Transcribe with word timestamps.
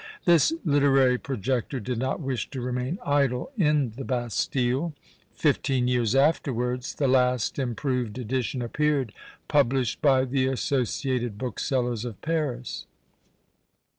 This 0.25 0.51
literary 0.65 1.19
projector 1.19 1.79
did 1.79 1.99
not 1.99 2.19
wish 2.19 2.49
to 2.49 2.59
remain 2.59 2.97
idle 3.05 3.51
in 3.55 3.91
the 3.91 4.03
Bastile. 4.03 4.93
Fifteen 5.35 5.87
years 5.87 6.15
afterwards 6.15 6.95
the 6.95 7.07
last 7.07 7.59
improved 7.59 8.17
edition 8.17 8.63
appeared, 8.63 9.13
published 9.47 10.01
by 10.01 10.25
the 10.25 10.47
associated 10.47 11.37
booksellers 11.37 12.03
of 12.03 12.19
Paris. 12.23 12.87